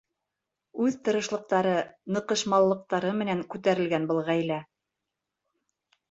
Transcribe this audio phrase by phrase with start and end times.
[0.83, 1.73] Үҙ тырышлыҡтары,
[2.15, 4.57] ныҡышмаллыҡтары менән күтәрелгән был ғаилә.